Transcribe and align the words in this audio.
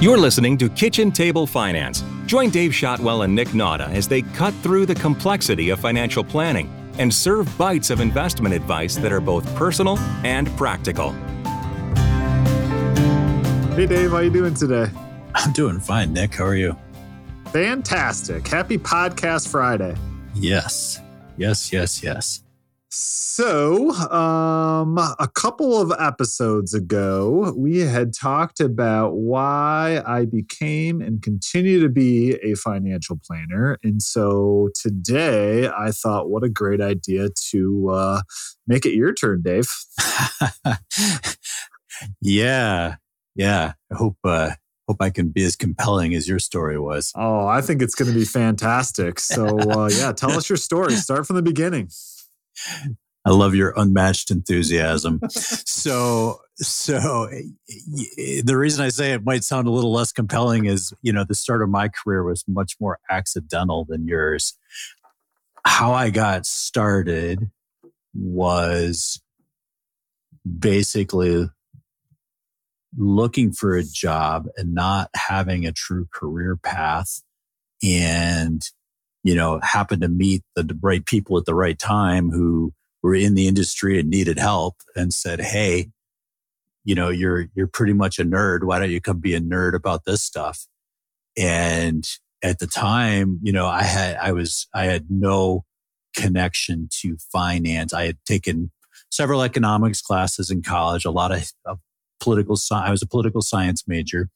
You're 0.00 0.18
listening 0.18 0.58
to 0.58 0.68
Kitchen 0.68 1.10
Table 1.12 1.46
Finance. 1.46 2.04
Join 2.26 2.50
Dave 2.50 2.74
Shotwell 2.74 3.22
and 3.22 3.34
Nick 3.34 3.48
Nauta 3.48 3.88
as 3.90 4.06
they 4.06 4.22
cut 4.22 4.52
through 4.54 4.86
the 4.86 4.94
complexity 4.94 5.70
of 5.70 5.80
financial 5.80 6.22
planning 6.22 6.70
and 6.98 7.12
serve 7.12 7.56
bites 7.56 7.90
of 7.90 8.00
investment 8.00 8.54
advice 8.54 8.96
that 8.96 9.12
are 9.12 9.20
both 9.20 9.52
personal 9.54 9.98
and 10.24 10.48
practical. 10.56 11.12
Hey 13.74 13.86
Dave, 13.86 14.10
how 14.10 14.16
are 14.16 14.22
you 14.24 14.30
doing 14.30 14.54
today? 14.54 14.86
I'm 15.34 15.52
doing 15.52 15.80
fine, 15.80 16.12
Nick. 16.12 16.34
How 16.34 16.44
are 16.44 16.54
you? 16.54 16.76
Fantastic. 17.46 18.46
Happy 18.46 18.76
Podcast 18.78 19.48
Friday. 19.48 19.96
Yes. 20.34 21.00
Yes, 21.36 21.72
yes, 21.72 22.02
yes. 22.02 22.43
So, 22.96 23.90
um, 23.90 24.96
a 24.98 25.28
couple 25.34 25.80
of 25.80 25.92
episodes 25.98 26.74
ago, 26.74 27.52
we 27.56 27.80
had 27.80 28.14
talked 28.14 28.60
about 28.60 29.16
why 29.16 30.00
I 30.06 30.26
became 30.26 31.00
and 31.00 31.20
continue 31.20 31.80
to 31.80 31.88
be 31.88 32.34
a 32.44 32.54
financial 32.54 33.18
planner. 33.26 33.78
And 33.82 34.00
so 34.00 34.68
today 34.80 35.68
I 35.68 35.90
thought, 35.90 36.30
what 36.30 36.44
a 36.44 36.48
great 36.48 36.80
idea 36.80 37.30
to 37.50 37.88
uh, 37.90 38.22
make 38.68 38.86
it 38.86 38.94
your 38.94 39.12
turn, 39.12 39.42
Dave. 39.42 39.66
yeah. 42.20 42.94
Yeah. 43.34 43.72
I 43.92 43.94
hope, 43.96 44.18
uh, 44.22 44.50
hope 44.86 44.98
I 45.00 45.10
can 45.10 45.30
be 45.30 45.42
as 45.42 45.56
compelling 45.56 46.14
as 46.14 46.28
your 46.28 46.38
story 46.38 46.78
was. 46.78 47.10
Oh, 47.16 47.48
I 47.48 47.60
think 47.60 47.82
it's 47.82 47.96
going 47.96 48.12
to 48.12 48.16
be 48.16 48.24
fantastic. 48.24 49.18
So, 49.18 49.58
uh, 49.58 49.90
yeah, 49.92 50.12
tell 50.12 50.30
us 50.30 50.48
your 50.48 50.58
story. 50.58 50.94
Start 50.94 51.26
from 51.26 51.34
the 51.34 51.42
beginning. 51.42 51.88
I 53.26 53.30
love 53.30 53.54
your 53.54 53.72
unmatched 53.76 54.30
enthusiasm. 54.30 55.20
so, 55.30 56.40
so 56.56 57.28
the 58.44 58.56
reason 58.56 58.84
I 58.84 58.90
say 58.90 59.12
it 59.12 59.24
might 59.24 59.44
sound 59.44 59.66
a 59.66 59.70
little 59.70 59.92
less 59.92 60.12
compelling 60.12 60.66
is, 60.66 60.92
you 61.02 61.12
know, 61.12 61.24
the 61.26 61.34
start 61.34 61.62
of 61.62 61.70
my 61.70 61.88
career 61.88 62.22
was 62.22 62.44
much 62.46 62.76
more 62.80 62.98
accidental 63.10 63.86
than 63.88 64.06
yours. 64.06 64.58
How 65.66 65.92
I 65.92 66.10
got 66.10 66.44
started 66.44 67.50
was 68.14 69.22
basically 70.58 71.48
looking 72.96 73.52
for 73.52 73.74
a 73.74 73.82
job 73.82 74.46
and 74.56 74.74
not 74.74 75.08
having 75.14 75.66
a 75.66 75.72
true 75.72 76.06
career 76.12 76.56
path 76.62 77.22
and 77.82 78.62
you 79.24 79.34
know 79.34 79.58
happened 79.62 80.02
to 80.02 80.08
meet 80.08 80.42
the 80.54 80.78
right 80.80 81.04
people 81.04 81.36
at 81.36 81.44
the 81.44 81.54
right 81.54 81.78
time 81.78 82.30
who 82.30 82.72
were 83.02 83.14
in 83.14 83.34
the 83.34 83.48
industry 83.48 83.98
and 83.98 84.08
needed 84.08 84.38
help 84.38 84.76
and 84.94 85.12
said 85.12 85.40
hey 85.40 85.90
you 86.84 86.94
know 86.94 87.08
you're 87.08 87.46
you're 87.54 87.66
pretty 87.66 87.92
much 87.92 88.18
a 88.18 88.24
nerd 88.24 88.62
why 88.64 88.78
don't 88.78 88.90
you 88.90 89.00
come 89.00 89.18
be 89.18 89.34
a 89.34 89.40
nerd 89.40 89.74
about 89.74 90.04
this 90.04 90.22
stuff 90.22 90.66
and 91.36 92.08
at 92.42 92.60
the 92.60 92.66
time 92.66 93.40
you 93.42 93.52
know 93.52 93.66
i 93.66 93.82
had 93.82 94.16
i 94.16 94.30
was 94.30 94.68
i 94.72 94.84
had 94.84 95.06
no 95.10 95.64
connection 96.14 96.88
to 96.90 97.16
finance 97.32 97.92
i 97.92 98.04
had 98.04 98.16
taken 98.24 98.70
several 99.10 99.42
economics 99.42 100.00
classes 100.00 100.50
in 100.50 100.62
college 100.62 101.04
a 101.04 101.10
lot 101.10 101.32
of, 101.32 101.50
of 101.64 101.78
political 102.24 102.56
science. 102.56 102.88
I 102.88 102.90
was 102.90 103.02
a 103.02 103.06
political 103.06 103.42
science 103.42 103.84
major, 103.86 104.30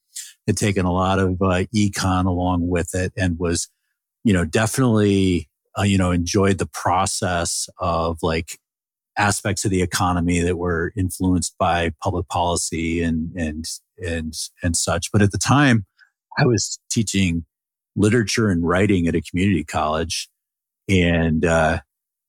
had 0.47 0.57
taken 0.57 0.85
a 0.85 0.93
lot 0.93 1.19
of 1.19 1.41
uh, 1.43 1.65
econ 1.75 2.27
along 2.27 2.69
with 2.69 2.95
it, 2.95 3.13
and 3.17 3.39
was, 3.39 3.69
you 4.29 4.35
know, 4.35 4.45
definitely, 4.45 5.49
uh, 5.79 5.85
you 5.85 5.97
know, 5.97 6.11
enjoyed 6.11 6.59
the 6.59 6.67
process 6.67 7.67
of 7.79 8.19
like 8.23 8.59
aspects 9.17 9.65
of 9.65 9.71
the 9.71 9.81
economy 9.81 10.41
that 10.41 10.59
were 10.59 10.93
influenced 10.95 11.57
by 11.57 11.93
public 12.03 12.29
policy 12.29 13.03
and 13.03 13.33
and 13.35 13.65
and 13.97 14.35
and 14.63 14.77
such. 14.77 15.11
But 15.11 15.23
at 15.23 15.33
the 15.33 15.39
time, 15.39 15.87
I 16.39 16.45
was 16.45 16.79
teaching 16.91 17.47
literature 17.97 18.51
and 18.51 18.69
writing 18.69 19.09
at 19.09 19.15
a 19.15 19.23
community 19.23 19.65
college, 19.65 20.29
and 20.91 21.47
uh, 21.47 21.79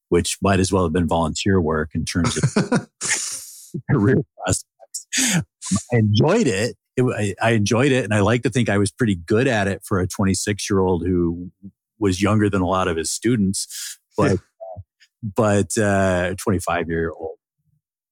which 0.07 0.37
might 0.41 0.61
as 0.61 0.71
well 0.71 0.83
have 0.83 0.93
been 0.93 1.05
volunteer 1.05 1.59
work 1.59 1.89
in 1.93 2.05
terms 2.05 2.37
of 2.37 2.87
career 3.91 4.23
prospects. 4.37 5.43
I 5.91 5.97
enjoyed 5.97 6.47
it. 6.47 6.77
it 6.95 7.03
I, 7.03 7.35
I, 7.45 7.51
enjoyed 7.51 7.91
it, 7.91 8.05
and 8.05 8.13
I 8.13 8.21
like 8.21 8.43
to 8.43 8.49
think 8.49 8.69
I 8.69 8.77
was 8.77 8.89
pretty 8.89 9.15
good 9.15 9.49
at 9.49 9.67
it 9.67 9.81
for 9.83 9.99
a 9.99 10.07
26 10.07 10.69
year 10.69 10.79
old 10.79 11.05
who 11.05 11.51
was 11.99 12.21
younger 12.21 12.49
than 12.49 12.61
a 12.61 12.67
lot 12.67 12.87
of 12.87 12.97
his 12.97 13.09
students, 13.09 13.99
but 14.17 14.39
but 15.23 15.77
uh, 15.77 16.35
25 16.37 16.89
year 16.89 17.11
old. 17.11 17.37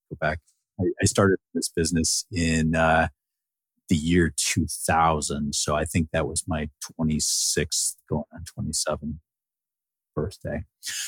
Go 0.10 0.18
back. 0.20 0.40
I, 0.80 0.86
I 1.02 1.06
started 1.06 1.38
this 1.54 1.70
business 1.70 2.26
in 2.32 2.76
uh, 2.76 3.08
the 3.90 3.96
year 3.96 4.34
2000, 4.36 5.54
so 5.56 5.76
I 5.76 5.86
think 5.86 6.10
that 6.14 6.28
was 6.28 6.44
my 6.48 6.70
26th, 7.00 7.96
going 8.10 8.24
on 8.34 8.44
27 8.46 9.20
birthday. 10.16 10.64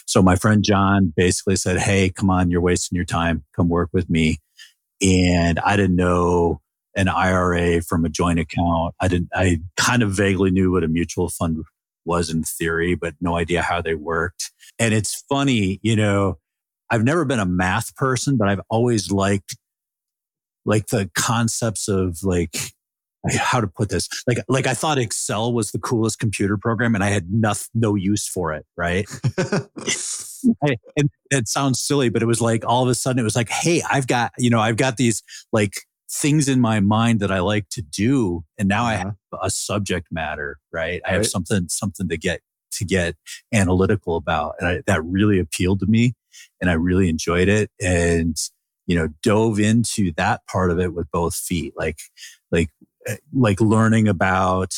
So 0.05 0.21
my 0.21 0.35
friend 0.35 0.63
John 0.63 1.13
basically 1.15 1.55
said, 1.55 1.79
"Hey, 1.79 2.09
come 2.09 2.29
on, 2.29 2.51
you're 2.51 2.61
wasting 2.61 2.95
your 2.95 3.05
time. 3.05 3.43
Come 3.55 3.69
work 3.69 3.89
with 3.93 4.09
me." 4.09 4.39
and 5.01 5.59
I 5.59 5.75
didn't 5.75 5.95
know 5.95 6.61
an 6.95 7.07
IRA 7.07 7.81
from 7.81 8.05
a 8.05 8.09
joint 8.09 8.39
account. 8.39 8.95
I 8.99 9.07
didn't, 9.07 9.29
I 9.33 9.61
kind 9.77 10.03
of 10.03 10.11
vaguely 10.11 10.51
knew 10.51 10.71
what 10.71 10.83
a 10.83 10.87
mutual 10.87 11.29
fund 11.29 11.63
was 12.09 12.29
in 12.29 12.43
theory, 12.43 12.95
but 12.95 13.13
no 13.21 13.37
idea 13.37 13.61
how 13.61 13.81
they 13.81 13.93
worked. 13.93 14.51
And 14.79 14.93
it's 14.93 15.23
funny, 15.29 15.79
you 15.83 15.95
know, 15.95 16.39
I've 16.89 17.03
never 17.03 17.23
been 17.23 17.39
a 17.39 17.45
math 17.45 17.95
person, 17.95 18.35
but 18.35 18.49
I've 18.49 18.61
always 18.67 19.11
liked 19.11 19.55
like 20.65 20.87
the 20.87 21.09
concepts 21.15 21.87
of 21.87 22.23
like 22.23 22.55
how 23.33 23.59
to 23.59 23.67
put 23.67 23.89
this 23.89 24.07
like 24.27 24.37
like 24.47 24.65
i 24.65 24.73
thought 24.73 24.97
excel 24.97 25.51
was 25.51 25.71
the 25.71 25.79
coolest 25.79 26.19
computer 26.19 26.57
program 26.57 26.95
and 26.95 27.03
i 27.03 27.09
had 27.09 27.29
no, 27.29 27.51
no 27.73 27.95
use 27.95 28.25
for 28.25 28.53
it 28.53 28.65
right 28.77 29.09
and 30.97 31.09
it 31.29 31.45
sounds 31.45 31.81
silly 31.81 32.07
but 32.07 32.23
it 32.23 32.27
was 32.27 32.39
like 32.39 32.63
all 32.65 32.81
of 32.81 32.87
a 32.87 32.95
sudden 32.95 33.19
it 33.19 33.23
was 33.23 33.35
like 33.35 33.49
hey 33.49 33.81
i've 33.91 34.07
got 34.07 34.31
you 34.37 34.49
know 34.49 34.61
i've 34.61 34.77
got 34.77 34.95
these 34.95 35.21
like 35.51 35.73
things 36.11 36.49
in 36.49 36.59
my 36.59 36.79
mind 36.79 37.19
that 37.19 37.31
i 37.31 37.39
like 37.39 37.67
to 37.69 37.81
do 37.81 38.43
and 38.57 38.67
now 38.67 38.83
i 38.85 38.95
uh-huh. 38.95 39.03
have 39.05 39.39
a 39.41 39.49
subject 39.49 40.07
matter 40.11 40.57
right, 40.71 41.01
i 41.05 41.11
have 41.11 41.27
something 41.27 41.67
something 41.69 42.09
to 42.09 42.17
get 42.17 42.41
to 42.71 42.85
get 42.85 43.15
analytical 43.53 44.15
about 44.15 44.55
and 44.59 44.67
I, 44.67 44.81
that 44.87 45.03
really 45.03 45.39
appealed 45.39 45.79
to 45.81 45.85
me 45.85 46.13
and 46.61 46.69
i 46.69 46.73
really 46.73 47.09
enjoyed 47.09 47.47
it 47.47 47.71
and 47.81 48.35
you 48.87 48.95
know 48.95 49.09
dove 49.21 49.59
into 49.59 50.11
that 50.17 50.41
part 50.47 50.71
of 50.71 50.79
it 50.79 50.93
with 50.93 51.09
both 51.11 51.35
feet 51.35 51.73
like 51.77 51.97
like 52.51 52.69
Eh, 53.07 53.15
like 53.33 53.61
learning 53.61 54.07
about 54.07 54.73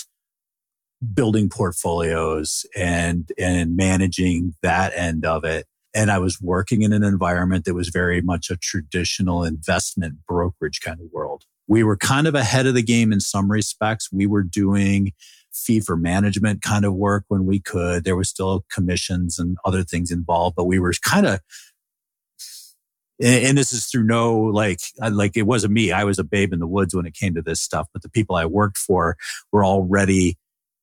building 1.13 1.49
portfolios 1.49 2.65
and 2.75 3.31
and 3.39 3.75
managing 3.75 4.53
that 4.61 4.93
end 4.95 5.25
of 5.25 5.43
it 5.43 5.65
and 5.93 6.11
i 6.11 6.17
was 6.17 6.41
working 6.41 6.81
in 6.81 6.93
an 6.93 7.03
environment 7.03 7.65
that 7.65 7.73
was 7.73 7.89
very 7.89 8.21
much 8.21 8.49
a 8.49 8.57
traditional 8.57 9.43
investment 9.43 10.15
brokerage 10.27 10.81
kind 10.81 10.99
of 10.99 11.07
world. 11.11 11.43
We 11.67 11.83
were 11.83 11.97
kind 11.97 12.27
of 12.27 12.35
ahead 12.35 12.65
of 12.65 12.73
the 12.73 12.83
game 12.83 13.13
in 13.13 13.21
some 13.21 13.49
respects. 13.49 14.11
We 14.11 14.27
were 14.27 14.43
doing 14.43 15.13
fee 15.53 15.79
for 15.79 15.95
management 15.95 16.61
kind 16.61 16.83
of 16.85 16.93
work 16.93 17.23
when 17.29 17.45
we 17.45 17.59
could. 17.59 18.03
There 18.03 18.15
was 18.15 18.29
still 18.29 18.65
commissions 18.71 19.39
and 19.39 19.57
other 19.65 19.83
things 19.83 20.11
involved 20.11 20.55
but 20.55 20.65
we 20.65 20.79
were 20.79 20.93
kind 21.01 21.25
of 21.25 21.39
and, 23.23 23.57
this 23.57 23.71
is 23.71 23.85
through 23.85 24.03
no 24.03 24.35
like 24.35 24.79
like 25.11 25.37
it 25.37 25.43
wasn't 25.43 25.73
me. 25.73 25.91
I 25.91 26.03
was 26.03 26.17
a 26.17 26.23
babe 26.23 26.53
in 26.53 26.59
the 26.59 26.67
woods 26.67 26.95
when 26.95 27.05
it 27.05 27.13
came 27.13 27.35
to 27.35 27.41
this 27.41 27.61
stuff, 27.61 27.87
but 27.93 28.01
the 28.01 28.09
people 28.09 28.35
I 28.35 28.45
worked 28.45 28.77
for 28.77 29.15
were 29.51 29.63
already 29.63 30.37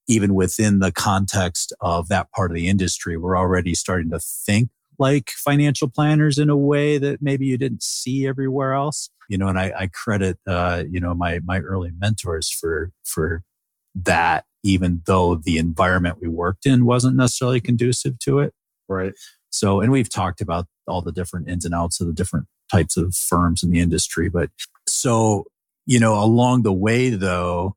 even 0.07 0.35
within 0.35 0.79
the 0.79 0.93
context 0.93 1.73
of 1.81 2.09
that 2.09 2.31
part 2.33 2.51
of 2.51 2.55
the 2.55 2.69
industry, 2.69 3.17
we're 3.17 3.37
already 3.37 3.75
starting 3.75 4.11
to 4.11 4.19
think 4.19 4.71
like 4.99 5.31
financial 5.31 5.89
planners 5.89 6.39
in 6.39 6.51
a 6.51 6.57
way 6.57 6.99
that 6.99 7.23
maybe 7.23 7.47
you 7.47 7.57
didn't 7.59 7.83
see 7.83 8.27
everywhere 8.27 8.73
else. 8.73 9.11
You 9.29 9.39
know, 9.39 9.49
and 9.49 9.59
I, 9.59 9.73
I 9.77 9.87
credit 9.89 10.39
uh, 10.47 10.85
you 10.91 11.01
know 11.01 11.15
my 11.15 11.41
my 11.45 11.61
early 11.61 11.93
mentors 11.99 12.51
for 12.51 12.93
for 13.05 13.43
that, 13.95 14.45
even 14.63 15.03
though 15.07 15.35
the 15.35 15.59
environment 15.59 16.19
we 16.21 16.29
worked 16.29 16.67
in 16.67 16.85
wasn't 16.85 17.17
necessarily 17.17 17.61
conducive 17.61 18.19
to 18.21 18.39
it. 18.41 18.55
Right. 18.89 19.13
So, 19.51 19.81
and 19.81 19.91
we've 19.93 20.11
talked 20.11 20.41
about 20.41 20.67
all 20.87 21.03
the 21.03 21.13
different 21.13 21.49
ins 21.49 21.65
and 21.65 21.75
outs 21.75 22.01
of 22.01 22.07
the 22.07 22.13
different 22.13 22.47
types 22.71 22.97
of 22.97 23.15
firms 23.15 23.63
in 23.63 23.71
the 23.71 23.81
industry. 23.81 24.29
But 24.29 24.51
so, 24.87 25.47
you 25.87 25.99
know, 25.99 26.23
along 26.23 26.63
the 26.63 26.73
way 26.73 27.11
though, 27.11 27.75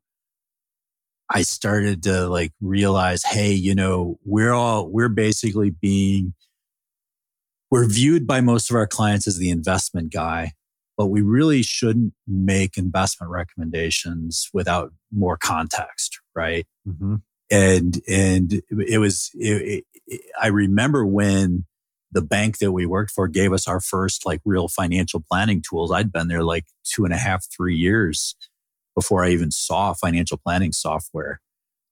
I 1.30 1.42
started 1.42 2.02
to 2.04 2.28
like 2.28 2.52
realize, 2.60 3.24
hey, 3.24 3.52
you 3.52 3.74
know, 3.74 4.18
we're 4.24 4.52
all, 4.52 4.88
we're 4.88 5.08
basically 5.08 5.70
being, 5.70 6.34
we're 7.72 7.88
viewed 7.88 8.26
by 8.26 8.42
most 8.42 8.68
of 8.68 8.76
our 8.76 8.86
clients 8.86 9.26
as 9.26 9.38
the 9.38 9.48
investment 9.48 10.12
guy, 10.12 10.52
but 10.98 11.06
we 11.06 11.22
really 11.22 11.62
shouldn't 11.62 12.12
make 12.26 12.76
investment 12.76 13.32
recommendations 13.32 14.50
without 14.52 14.92
more 15.10 15.38
context, 15.38 16.20
right? 16.36 16.66
Mm-hmm. 16.86 17.14
And, 17.50 18.00
and 18.06 18.62
it 18.86 18.98
was, 18.98 19.30
it, 19.32 19.84
it, 20.06 20.20
I 20.38 20.48
remember 20.48 21.06
when 21.06 21.64
the 22.10 22.20
bank 22.20 22.58
that 22.58 22.72
we 22.72 22.84
worked 22.84 23.10
for 23.10 23.26
gave 23.26 23.54
us 23.54 23.66
our 23.66 23.80
first 23.80 24.26
like 24.26 24.42
real 24.44 24.68
financial 24.68 25.24
planning 25.26 25.62
tools. 25.66 25.90
I'd 25.90 26.12
been 26.12 26.28
there 26.28 26.44
like 26.44 26.66
two 26.84 27.06
and 27.06 27.14
a 27.14 27.18
half, 27.18 27.46
three 27.56 27.74
years 27.74 28.36
before 28.94 29.24
I 29.24 29.30
even 29.30 29.50
saw 29.50 29.94
financial 29.94 30.36
planning 30.36 30.72
software. 30.72 31.40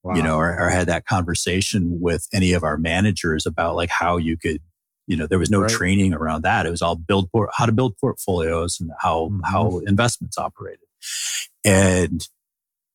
Wow. 0.02 0.14
You 0.14 0.22
know, 0.22 0.36
or, 0.36 0.58
or, 0.58 0.68
had 0.68 0.88
that 0.88 1.06
conversation 1.06 2.00
with 2.00 2.26
any 2.32 2.52
of 2.52 2.64
our 2.64 2.78
managers 2.78 3.44
about 3.44 3.76
like 3.76 3.90
how 3.90 4.16
you 4.16 4.38
could, 4.38 4.60
you 5.10 5.16
know, 5.16 5.26
there 5.26 5.40
was 5.40 5.50
no 5.50 5.62
right. 5.62 5.70
training 5.70 6.14
around 6.14 6.42
that. 6.42 6.66
It 6.66 6.70
was 6.70 6.82
all 6.82 6.94
build 6.94 7.32
por- 7.32 7.50
how 7.52 7.66
to 7.66 7.72
build 7.72 7.96
portfolios 7.98 8.78
and 8.80 8.92
how 9.00 9.24
mm-hmm. 9.24 9.40
how 9.42 9.80
investments 9.80 10.38
operated. 10.38 10.86
And 11.64 12.26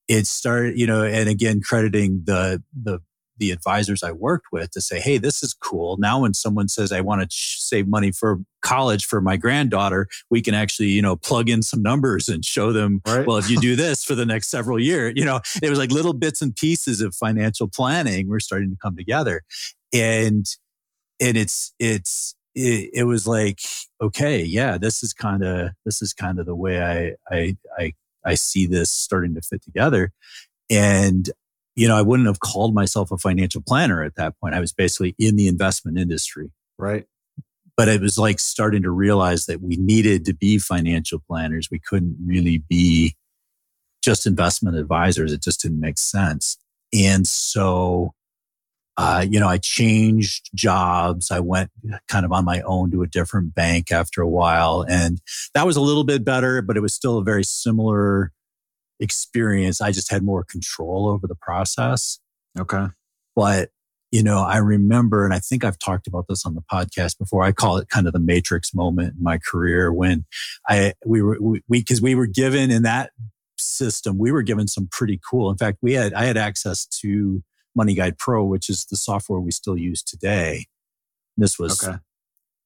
it 0.07 0.25
started, 0.25 0.79
you 0.79 0.87
know, 0.87 1.03
and 1.03 1.27
again 1.27 1.59
crediting 1.61 2.23
the 2.25 2.63
the 2.73 3.01
the 3.37 3.51
advisors 3.51 4.01
I 4.01 4.13
worked 4.13 4.45
with 4.53 4.71
to 4.71 4.79
say, 4.79 5.01
Hey, 5.01 5.17
this 5.17 5.43
is 5.43 5.53
cool. 5.53 5.97
Now, 5.97 6.21
when 6.21 6.33
someone 6.33 6.69
says, 6.69 6.93
I 6.93 7.01
want 7.01 7.21
to 7.21 7.27
save 7.29 7.85
money 7.85 8.13
for 8.13 8.39
college 8.61 9.05
for 9.05 9.19
my 9.19 9.35
granddaughter, 9.35 10.07
we 10.29 10.41
can 10.41 10.53
actually, 10.53 10.87
you 10.87 11.01
know, 11.01 11.17
plug 11.17 11.49
in 11.49 11.61
some 11.61 11.81
numbers 11.81 12.29
and 12.29 12.45
show 12.45 12.71
them, 12.71 13.01
right. 13.05 13.27
well, 13.27 13.35
if 13.35 13.49
you 13.49 13.59
do 13.59 13.75
this 13.75 14.05
for 14.05 14.15
the 14.15 14.25
next 14.25 14.49
several 14.49 14.79
years, 14.79 15.15
you 15.17 15.25
know, 15.25 15.41
it 15.61 15.69
was 15.69 15.77
like 15.77 15.91
little 15.91 16.13
bits 16.13 16.41
and 16.41 16.55
pieces 16.55 17.01
of 17.01 17.13
financial 17.13 17.67
planning 17.67 18.29
were 18.29 18.39
starting 18.39 18.69
to 18.69 18.77
come 18.81 18.95
together. 18.95 19.41
And, 19.91 20.45
and 21.19 21.37
it's, 21.37 21.73
it's, 21.79 22.35
it, 22.53 22.89
it 22.93 23.03
was 23.03 23.27
like, 23.27 23.59
okay, 24.01 24.41
yeah, 24.43 24.77
this 24.77 25.03
is 25.03 25.13
kind 25.13 25.43
of, 25.43 25.69
this 25.85 26.01
is 26.01 26.13
kind 26.13 26.39
of 26.39 26.45
the 26.45 26.55
way 26.55 26.81
I, 26.81 27.15
I, 27.33 27.57
I, 27.77 27.93
I 28.25 28.35
see 28.35 28.65
this 28.65 28.89
starting 28.89 29.35
to 29.35 29.41
fit 29.41 29.63
together. 29.63 30.11
And 30.69 31.29
you 31.75 31.87
know, 31.87 31.97
I 31.97 32.01
wouldn't 32.01 32.27
have 32.27 32.39
called 32.39 32.73
myself 32.73 33.11
a 33.11 33.17
financial 33.17 33.61
planner 33.61 34.01
at 34.03 34.15
that 34.15 34.39
point. 34.39 34.55
I 34.55 34.59
was 34.59 34.71
basically 34.71 35.13
in 35.19 35.35
the 35.35 35.47
investment 35.47 35.97
industry. 35.97 36.51
Right. 36.77 37.05
But 37.77 37.89
it 37.89 37.99
was 37.99 38.17
like 38.17 38.39
starting 38.39 38.83
to 38.83 38.91
realize 38.91 39.45
that 39.47 39.61
we 39.61 39.75
needed 39.75 40.23
to 40.25 40.33
be 40.33 40.57
financial 40.57 41.19
planners. 41.27 41.69
We 41.69 41.79
couldn't 41.79 42.15
really 42.25 42.59
be 42.69 43.15
just 44.01 44.25
investment 44.25 44.77
advisors. 44.77 45.33
It 45.33 45.43
just 45.43 45.61
didn't 45.61 45.81
make 45.81 45.97
sense. 45.97 46.57
And 46.93 47.27
so, 47.27 48.13
uh, 48.97 49.25
you 49.29 49.39
know, 49.39 49.47
I 49.47 49.57
changed 49.57 50.49
jobs. 50.55 51.29
I 51.29 51.39
went 51.39 51.69
kind 52.07 52.25
of 52.25 52.31
on 52.31 52.45
my 52.45 52.61
own 52.61 52.91
to 52.91 53.01
a 53.01 53.07
different 53.07 53.53
bank 53.53 53.91
after 53.91 54.21
a 54.21 54.29
while. 54.29 54.85
And 54.87 55.21
that 55.53 55.65
was 55.65 55.75
a 55.75 55.81
little 55.81 56.05
bit 56.05 56.23
better, 56.23 56.61
but 56.61 56.77
it 56.77 56.81
was 56.81 56.93
still 56.93 57.17
a 57.17 57.23
very 57.23 57.43
similar 57.43 58.31
experience. 58.99 59.81
I 59.81 59.91
just 59.91 60.09
had 60.09 60.23
more 60.23 60.45
control 60.45 61.09
over 61.09 61.27
the 61.27 61.35
process. 61.35 62.19
Okay. 62.57 62.85
But, 63.35 63.69
you 64.11 64.23
know, 64.23 64.39
I 64.39 64.57
remember, 64.57 65.25
and 65.25 65.33
I 65.33 65.39
think 65.39 65.65
I've 65.65 65.79
talked 65.79 66.07
about 66.07 66.27
this 66.29 66.45
on 66.45 66.55
the 66.55 66.63
podcast 66.71 67.17
before. 67.17 67.43
I 67.43 67.51
call 67.51 67.75
it 67.75 67.89
kind 67.89 68.07
of 68.07 68.13
the 68.13 68.19
matrix 68.19 68.73
moment 68.73 69.15
in 69.17 69.23
my 69.23 69.39
career 69.39 69.91
when 69.91 70.25
I, 70.69 70.93
we 71.05 71.21
were, 71.21 71.37
we, 71.67 71.83
cause 71.83 72.01
we 72.01 72.15
were 72.15 72.27
given 72.27 72.71
in 72.71 72.83
that 72.83 73.11
system, 73.57 74.17
we 74.17 74.31
were 74.31 74.41
given 74.41 74.69
some 74.69 74.87
pretty 74.89 75.19
cool. 75.29 75.51
In 75.51 75.57
fact, 75.57 75.79
we 75.81 75.93
had, 75.93 76.13
I 76.13 76.23
had 76.23 76.37
access 76.37 76.85
to 77.01 77.43
Money 77.75 77.95
Guide 77.95 78.17
Pro, 78.17 78.43
which 78.45 78.69
is 78.69 78.85
the 78.85 78.97
software 78.97 79.39
we 79.39 79.51
still 79.51 79.77
use 79.77 80.01
today. 80.03 80.65
This 81.37 81.59
was, 81.59 81.83
okay. 81.83 81.97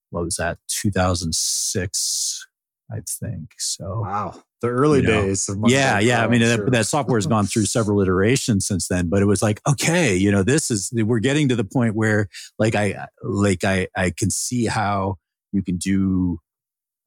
what 0.10 0.24
was 0.24 0.36
that? 0.36 0.60
2006, 0.68 2.48
I 2.92 3.00
think. 3.08 3.54
So, 3.58 4.02
wow 4.02 4.44
the 4.62 4.68
early 4.68 5.02
you 5.02 5.08
know, 5.08 5.22
days. 5.22 5.50
yeah, 5.68 6.00
yeah. 6.00 6.24
I 6.24 6.28
mean, 6.28 6.42
sure. 6.42 6.58
that, 6.58 6.72
that 6.72 6.86
software 6.86 7.18
has 7.18 7.28
gone 7.28 7.46
through 7.46 7.66
several 7.66 8.02
iterations 8.02 8.68
since 8.68 8.88
then, 8.88 9.10
but 9.10 9.22
it 9.22 9.26
was 9.26 9.42
like, 9.42 9.62
okay, 9.68 10.16
you 10.16 10.32
know, 10.32 10.44
this 10.44 10.70
is 10.70 10.92
we're 10.94 11.20
getting 11.20 11.50
to 11.50 11.56
the 11.56 11.64
point 11.64 11.96
where, 11.96 12.28
like, 12.58 12.76
I 12.76 13.08
like 13.24 13.64
I 13.64 13.88
I 13.96 14.12
can 14.12 14.30
see 14.30 14.66
how 14.66 15.16
you 15.52 15.64
can 15.64 15.78
do. 15.78 16.40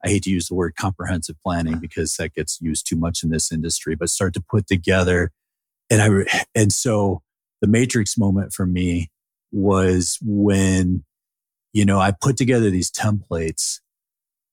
I 0.04 0.08
hate 0.08 0.24
to 0.24 0.30
use 0.30 0.48
the 0.48 0.54
word 0.54 0.74
comprehensive 0.76 1.36
planning 1.44 1.78
because 1.80 2.16
that 2.16 2.34
gets 2.34 2.60
used 2.60 2.86
too 2.88 2.96
much 2.96 3.22
in 3.22 3.30
this 3.30 3.52
industry, 3.52 3.94
but 3.94 4.10
start 4.10 4.34
to 4.34 4.42
put 4.42 4.66
together, 4.66 5.30
and 5.90 6.02
I 6.02 6.44
and 6.54 6.72
so 6.72 7.22
the 7.62 7.66
matrix 7.66 8.18
moment 8.18 8.52
for 8.52 8.66
me 8.66 9.08
was 9.52 10.18
when, 10.20 11.04
you 11.72 11.86
know, 11.86 11.98
I 11.98 12.10
put 12.10 12.36
together 12.36 12.68
these 12.68 12.90
templates 12.90 13.78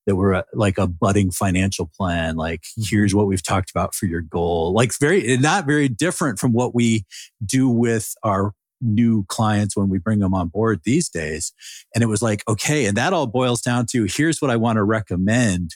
that 0.09 0.15
were 0.15 0.33
uh, 0.33 0.44
like 0.53 0.77
a 0.77 0.88
budding 0.88 1.29
financial 1.29 1.89
plan 1.95 2.35
like 2.35 2.61
mm-hmm. 2.61 2.81
here's 2.89 3.13
what 3.13 3.27
we've 3.27 3.44
talked 3.44 3.69
about 3.69 3.94
for 3.94 4.07
your 4.07 4.21
goal. 4.21 4.73
Like 4.73 4.91
very 5.00 5.38
not 5.38 5.65
very 5.67 5.88
different 5.88 6.39
from 6.39 6.51
what 6.51 6.73
we 6.73 7.06
do 7.45 7.69
with 7.69 8.15
our 8.23 8.53
new 8.81 9.25
clients 9.25 9.75
when 9.75 9.89
we 9.89 10.00
bring 10.00 10.19
them 10.19 10.33
on 10.33 10.47
board 10.47 10.81
these 10.83 11.09
days. 11.09 11.53
And 11.94 12.03
it 12.03 12.07
was 12.07 12.23
like 12.23 12.41
okay 12.47 12.85
and 12.85 12.97
that 12.97 13.13
all 13.13 13.27
boils 13.27 13.61
down 13.61 13.85
to 13.91 14.06
here's 14.06 14.41
what 14.41 14.50
i 14.50 14.56
want 14.56 14.77
to 14.77 14.83
recommend 14.83 15.75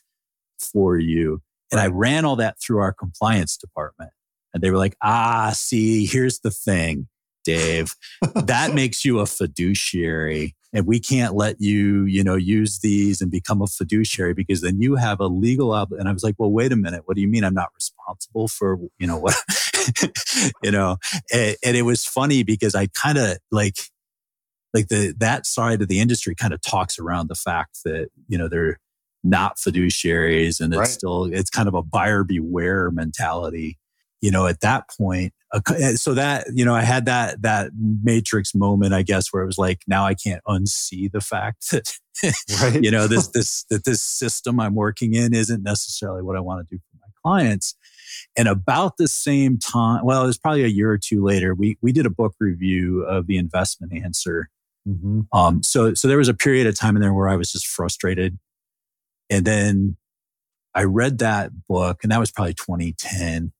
for 0.57 0.97
you. 0.97 1.41
And 1.71 1.79
i 1.79 1.87
ran 1.87 2.25
all 2.25 2.37
that 2.37 2.57
through 2.59 2.79
our 2.79 2.93
compliance 2.93 3.55
department. 3.55 4.11
And 4.51 4.63
they 4.63 4.71
were 4.71 4.77
like 4.77 4.95
ah 5.03 5.51
see 5.53 6.07
here's 6.07 6.39
the 6.39 6.51
thing 6.51 7.07
dave 7.43 7.95
that 8.35 8.73
makes 8.73 9.03
you 9.05 9.19
a 9.19 9.25
fiduciary 9.25 10.55
and 10.73 10.87
we 10.87 10.99
can't 10.99 11.35
let 11.35 11.61
you, 11.61 12.05
you 12.05 12.23
know, 12.23 12.35
use 12.35 12.79
these 12.79 13.21
and 13.21 13.29
become 13.29 13.61
a 13.61 13.67
fiduciary 13.67 14.33
because 14.33 14.61
then 14.61 14.81
you 14.81 14.95
have 14.95 15.19
a 15.19 15.27
legal 15.27 15.71
ob. 15.71 15.91
And 15.91 16.09
I 16.09 16.11
was 16.11 16.23
like, 16.23 16.35
well, 16.39 16.51
wait 16.51 16.71
a 16.71 16.75
minute. 16.75 17.03
What 17.05 17.15
do 17.15 17.21
you 17.21 17.27
mean 17.27 17.43
I'm 17.43 17.53
not 17.53 17.69
responsible 17.75 18.47
for, 18.47 18.79
you 18.97 19.05
know, 19.05 19.17
what, 19.17 19.35
you 20.63 20.71
know, 20.71 20.97
and, 21.31 21.55
and 21.63 21.77
it 21.77 21.83
was 21.83 22.03
funny 22.03 22.41
because 22.41 22.73
I 22.73 22.87
kind 22.87 23.19
of 23.19 23.37
like, 23.51 23.77
like 24.73 24.87
the, 24.87 25.13
that 25.19 25.45
side 25.45 25.83
of 25.83 25.89
the 25.89 25.99
industry 25.99 26.33
kind 26.33 26.53
of 26.53 26.61
talks 26.61 26.97
around 26.97 27.29
the 27.29 27.35
fact 27.35 27.83
that, 27.85 28.09
you 28.27 28.39
know, 28.39 28.47
they're 28.49 28.79
not 29.23 29.57
fiduciaries 29.57 30.59
and 30.59 30.73
it's 30.73 30.79
right. 30.79 30.87
still, 30.87 31.25
it's 31.25 31.51
kind 31.51 31.67
of 31.67 31.75
a 31.75 31.83
buyer 31.83 32.23
beware 32.23 32.89
mentality 32.89 33.77
you 34.23 34.31
know, 34.31 34.47
at 34.47 34.61
that 34.61 34.89
point, 34.97 35.33
so 35.95 36.13
that, 36.13 36.47
you 36.53 36.65
know, 36.65 36.73
I 36.73 36.81
had 36.81 37.05
that, 37.05 37.41
that 37.43 37.71
matrix 37.77 38.55
moment, 38.55 38.93
I 38.93 39.03
guess, 39.03 39.31
where 39.31 39.43
it 39.43 39.45
was 39.45 39.57
like, 39.57 39.81
now 39.87 40.05
I 40.05 40.15
can't 40.15 40.41
unsee 40.47 41.11
the 41.11 41.21
fact 41.21 41.71
that, 41.71 41.97
right. 42.61 42.83
you 42.83 42.89
know, 42.89 43.07
this, 43.07 43.27
this, 43.27 43.65
that 43.69 43.85
this 43.85 44.01
system 44.01 44.59
I'm 44.59 44.75
working 44.75 45.13
in 45.13 45.33
isn't 45.33 45.63
necessarily 45.63 46.23
what 46.23 46.35
I 46.35 46.39
want 46.39 46.67
to 46.67 46.75
do 46.75 46.79
for 46.79 46.97
my 47.01 47.07
clients. 47.21 47.75
And 48.35 48.47
about 48.47 48.97
the 48.97 49.07
same 49.07 49.59
time, 49.59 50.05
well, 50.05 50.23
it 50.23 50.27
was 50.27 50.37
probably 50.37 50.63
a 50.63 50.67
year 50.67 50.91
or 50.91 50.97
two 50.97 51.23
later, 51.23 51.53
we, 51.53 51.77
we 51.81 51.91
did 51.91 52.05
a 52.05 52.11
book 52.11 52.33
review 52.39 53.03
of 53.03 53.27
the 53.27 53.37
investment 53.37 53.93
answer. 53.93 54.49
Mm-hmm. 54.87 55.21
Um, 55.31 55.61
so, 55.63 55.93
so 55.93 56.07
there 56.07 56.17
was 56.17 56.29
a 56.29 56.33
period 56.33 56.67
of 56.67 56.75
time 56.75 56.95
in 56.95 57.01
there 57.01 57.13
where 57.13 57.29
I 57.29 57.35
was 57.35 57.51
just 57.51 57.67
frustrated. 57.67 58.39
And 59.29 59.45
then 59.45 59.97
I 60.73 60.83
read 60.83 61.19
that 61.19 61.51
book 61.67 61.99
and 62.03 62.11
that 62.11 62.19
was 62.19 62.31
probably 62.31 62.55
2010 62.55 63.53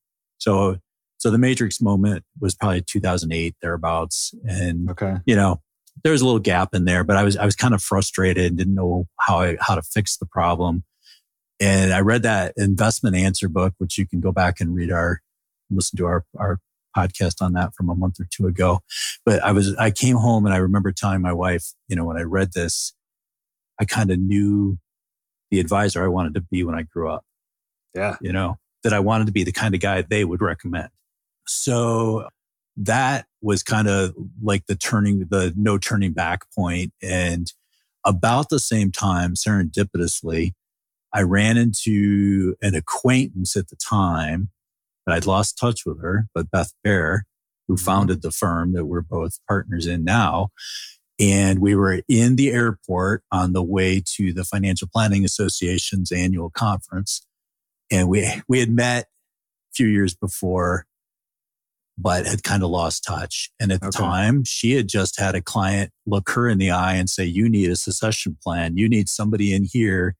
so, 0.44 0.76
so 1.24 1.32
the 1.32 1.38
Matrix 1.38 1.80
moment 1.80 2.26
was 2.42 2.54
probably 2.54 2.82
2008 2.82 3.56
thereabouts. 3.62 4.34
And, 4.44 4.90
okay. 4.90 5.16
you 5.26 5.38
know, 5.38 5.62
there 6.04 6.12
was 6.12 6.20
a 6.20 6.26
little 6.26 6.42
gap 6.42 6.76
in 6.76 6.84
there, 6.84 7.06
but 7.06 7.16
I 7.16 7.24
was, 7.24 7.38
I 7.38 7.46
was 7.46 7.56
kind 7.56 7.74
of 7.74 7.82
frustrated 7.82 8.58
didn't 8.58 8.76
know 8.76 9.08
how 9.22 9.40
I, 9.40 9.56
how 9.62 9.76
to 9.76 9.82
fix 9.82 10.18
the 10.18 10.26
problem. 10.26 10.84
And 11.62 11.94
I 11.94 12.02
read 12.02 12.24
that 12.24 12.56
investment 12.58 13.16
answer 13.16 13.48
book, 13.48 13.74
which 13.78 13.98
you 13.98 14.06
can 14.06 14.20
go 14.20 14.34
back 14.34 14.60
and 14.60 14.76
read 14.76 14.92
our, 14.92 15.22
listen 15.72 15.96
to 16.00 16.08
our, 16.08 16.26
our 16.38 16.60
podcast 16.94 17.42
on 17.42 17.54
that 17.54 17.74
from 17.74 17.90
a 17.90 17.96
month 17.96 18.20
or 18.20 18.28
two 18.30 18.46
ago. 18.46 18.82
But 19.26 19.42
I 19.46 19.54
was, 19.54 19.74
I 19.78 19.92
came 19.92 20.18
home 20.18 20.46
and 20.46 20.54
I 20.54 20.58
remember 20.58 20.92
telling 20.92 21.22
my 21.22 21.32
wife, 21.32 21.68
you 21.88 21.96
know, 21.96 22.04
when 22.04 22.18
I 22.18 22.24
read 22.24 22.52
this, 22.52 22.94
I 23.80 23.86
kind 23.86 24.12
of 24.12 24.20
knew 24.20 24.78
the 25.52 25.62
advisor 25.62 26.04
I 26.04 26.10
wanted 26.10 26.34
to 26.34 26.42
be 26.42 26.66
when 26.66 26.76
I 26.76 26.82
grew 26.82 27.10
up. 27.10 27.24
Yeah. 27.96 28.18
You 28.20 28.34
know, 28.34 28.58
that 28.84 28.92
I 28.92 29.00
wanted 29.00 29.28
to 29.28 29.32
be 29.32 29.46
the 29.46 29.54
kind 29.54 29.74
of 29.74 29.80
guy 29.80 30.02
they 30.02 30.26
would 30.26 30.42
recommend. 30.42 30.90
So 31.48 32.28
that 32.78 33.26
was 33.42 33.64
kind 33.64 33.88
of 33.88 34.16
like 34.42 34.66
the 34.68 34.76
turning, 34.76 35.28
the 35.30 35.54
no 35.56 35.78
turning 35.78 36.14
back 36.14 36.46
point. 36.56 36.94
And 37.02 37.52
about 38.06 38.50
the 38.50 38.60
same 38.60 38.92
time, 38.92 39.36
serendipitously, 39.36 40.54
I 41.14 41.22
ran 41.22 41.58
into 41.58 42.56
an 42.62 42.74
acquaintance 42.76 43.56
at 43.56 43.70
the 43.70 43.76
time, 43.76 44.50
but 45.06 45.14
I'd 45.16 45.28
lost 45.28 45.60
touch 45.60 45.86
with 45.86 46.02
her, 46.02 46.28
but 46.34 46.50
Beth 46.50 46.74
Bear, 46.84 47.26
who 47.68 47.76
mm-hmm. 47.76 47.86
founded 47.86 48.22
the 48.22 48.32
firm 48.32 48.74
that 48.74 48.86
we're 48.86 49.02
both 49.02 49.40
partners 49.48 49.86
in 49.86 50.04
now. 50.04 50.50
And 51.20 51.60
we 51.60 51.76
were 51.76 52.02
in 52.10 52.36
the 52.36 52.50
airport 52.50 53.24
on 53.32 53.54
the 53.54 53.62
way 53.62 54.02
to 54.16 54.34
the 54.34 54.44
Financial 54.44 54.90
Planning 54.92 55.24
Association's 55.24 56.12
annual 56.12 56.50
conference 56.50 57.22
and 57.94 58.10
we 58.10 58.28
we 58.48 58.60
had 58.60 58.72
met 58.72 59.04
a 59.04 59.74
few 59.74 59.88
years 59.88 60.16
before 60.16 60.86
but 61.98 62.26
had 62.26 62.44
kind 62.44 62.64
of 62.64 62.70
lost 62.70 63.04
touch. 63.04 63.52
And 63.60 63.72
at 63.72 63.82
the 63.82 63.92
time 63.92 64.44
she 64.44 64.74
had 64.74 64.88
just 64.88 65.20
had 65.20 65.36
a 65.36 65.42
client 65.42 65.92
look 66.06 66.30
her 66.32 66.50
in 66.50 66.58
the 66.58 66.72
eye 66.72 66.96
and 66.96 67.10
say 67.10 67.24
you 67.24 67.48
need 67.48 67.70
a 67.70 67.76
succession 67.76 68.38
plan. 68.42 68.78
You 68.78 68.90
need 68.90 69.10
somebody 69.10 69.54
in 69.54 69.66
here 69.72 70.16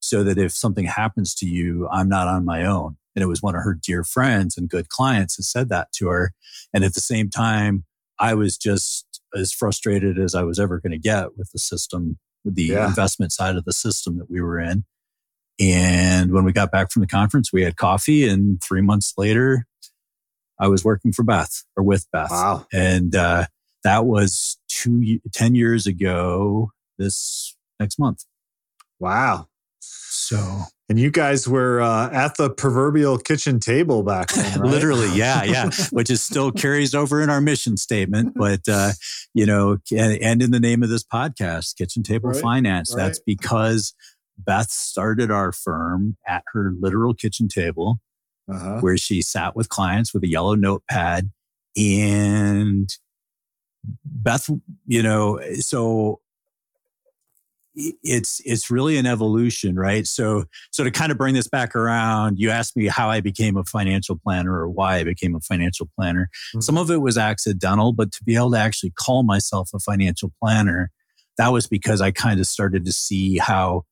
so 0.00 0.22
that 0.22 0.36
if 0.36 0.52
something 0.52 0.84
happens 0.84 1.34
to 1.34 1.46
you 1.46 1.88
i'm 1.90 2.08
not 2.08 2.28
on 2.28 2.44
my 2.44 2.64
own. 2.64 2.96
And 3.16 3.22
it 3.22 3.26
was 3.26 3.42
one 3.42 3.54
of 3.54 3.62
her 3.62 3.78
dear 3.80 4.04
friends 4.04 4.58
and 4.58 4.68
good 4.68 4.88
clients 4.88 5.36
that 5.36 5.44
said 5.44 5.68
that 5.68 5.92
to 5.92 6.08
her. 6.08 6.32
And 6.74 6.84
at 6.84 6.94
the 6.94 7.00
same 7.00 7.30
time 7.30 7.84
i 8.18 8.34
was 8.34 8.58
just 8.58 9.22
as 9.34 9.52
frustrated 9.52 10.18
as 10.18 10.34
i 10.34 10.42
was 10.42 10.60
ever 10.60 10.78
going 10.78 10.92
to 10.92 10.98
get 10.98 11.38
with 11.38 11.50
the 11.52 11.58
system 11.58 12.18
with 12.44 12.54
the 12.54 12.64
yeah. 12.64 12.86
investment 12.86 13.32
side 13.32 13.56
of 13.56 13.64
the 13.64 13.72
system 13.72 14.18
that 14.18 14.30
we 14.30 14.40
were 14.40 14.60
in. 14.60 14.84
And 15.60 16.32
when 16.32 16.44
we 16.44 16.52
got 16.52 16.70
back 16.70 16.90
from 16.90 17.00
the 17.00 17.06
conference, 17.06 17.52
we 17.52 17.62
had 17.62 17.76
coffee. 17.76 18.28
And 18.28 18.62
three 18.62 18.82
months 18.82 19.14
later, 19.16 19.66
I 20.58 20.68
was 20.68 20.84
working 20.84 21.12
for 21.12 21.22
Beth 21.22 21.64
or 21.76 21.82
with 21.82 22.06
Beth. 22.12 22.30
Wow. 22.30 22.66
And 22.72 23.14
uh, 23.14 23.46
that 23.82 24.06
was 24.06 24.58
two, 24.68 25.20
10 25.32 25.54
years 25.54 25.86
ago 25.86 26.70
this 26.98 27.56
next 27.80 27.98
month. 27.98 28.24
Wow. 28.98 29.48
So 29.80 30.64
and 30.88 31.00
you 31.00 31.10
guys 31.10 31.48
were 31.48 31.80
uh, 31.80 32.10
at 32.10 32.36
the 32.36 32.50
proverbial 32.50 33.16
kitchen 33.16 33.58
table 33.58 34.02
back 34.02 34.28
then, 34.28 34.60
right? 34.60 34.70
Literally, 34.70 35.08
yeah, 35.16 35.42
yeah, 35.42 35.70
which 35.90 36.10
is 36.10 36.22
still 36.22 36.52
carries 36.52 36.94
over 36.94 37.22
in 37.22 37.30
our 37.30 37.40
mission 37.40 37.76
statement. 37.76 38.34
But, 38.34 38.60
uh, 38.68 38.92
you 39.32 39.46
know, 39.46 39.78
and, 39.90 40.18
and, 40.22 40.42
in 40.42 40.50
the 40.50 40.60
name 40.60 40.82
of 40.82 40.90
this 40.90 41.02
podcast, 41.02 41.76
Kitchen 41.76 42.02
Table 42.02 42.30
right, 42.30 42.40
Finance, 42.40 42.94
right. 42.94 43.02
that's 43.02 43.18
because 43.18 43.94
Beth 44.36 44.70
started 44.70 45.30
our 45.30 45.52
firm 45.52 46.16
at 46.26 46.44
her 46.52 46.72
literal 46.78 47.14
kitchen 47.14 47.48
table 47.48 47.98
uh-huh. 48.48 48.80
where 48.80 48.96
she 48.96 49.22
sat 49.22 49.56
with 49.56 49.68
clients 49.68 50.12
with 50.12 50.22
a 50.24 50.28
yellow 50.28 50.54
notepad. 50.54 51.30
And 51.76 52.88
Beth, 54.04 54.48
you 54.86 55.02
know, 55.02 55.40
so 55.60 56.20
it's 57.76 58.40
it's 58.44 58.70
really 58.70 58.96
an 58.96 59.06
evolution 59.06 59.74
right 59.74 60.06
so 60.06 60.44
so 60.70 60.84
to 60.84 60.90
kind 60.90 61.10
of 61.10 61.18
bring 61.18 61.34
this 61.34 61.48
back 61.48 61.74
around 61.74 62.38
you 62.38 62.48
asked 62.50 62.76
me 62.76 62.86
how 62.86 63.10
i 63.10 63.20
became 63.20 63.56
a 63.56 63.64
financial 63.64 64.16
planner 64.16 64.52
or 64.52 64.68
why 64.68 64.98
i 64.98 65.04
became 65.04 65.34
a 65.34 65.40
financial 65.40 65.88
planner 65.98 66.28
mm-hmm. 66.50 66.60
some 66.60 66.78
of 66.78 66.90
it 66.90 67.00
was 67.00 67.18
accidental 67.18 67.92
but 67.92 68.12
to 68.12 68.22
be 68.22 68.36
able 68.36 68.52
to 68.52 68.58
actually 68.58 68.92
call 68.96 69.24
myself 69.24 69.70
a 69.74 69.80
financial 69.80 70.32
planner 70.40 70.90
that 71.36 71.48
was 71.48 71.66
because 71.66 72.00
i 72.00 72.12
kind 72.12 72.38
of 72.38 72.46
started 72.46 72.84
to 72.84 72.92
see 72.92 73.38
how 73.38 73.82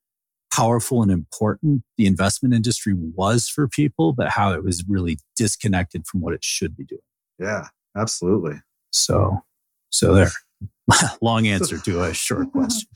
powerful 0.53 1.03
and 1.03 1.11
important 1.11 1.83
the 1.97 2.07
investment 2.07 2.55
industry 2.55 2.95
was 2.95 3.49
for 3.49 3.67
people 3.67 4.13
but 4.13 4.29
how 4.29 4.53
it 4.53 4.63
was 4.63 4.85
really 4.89 5.19
disconnected 5.37 6.07
from 6.07 6.21
what 6.21 6.35
it 6.35 6.45
should 6.45 6.77
be 6.77 6.85
doing 6.85 7.01
yeah 7.39 7.67
absolutely 7.97 8.55
so 8.91 9.41
so 9.91 10.15
there 10.15 10.31
long 11.23 11.47
answer 11.47 11.79
to 11.79 12.03
a 12.03 12.13
short 12.13 12.51
question 12.53 12.89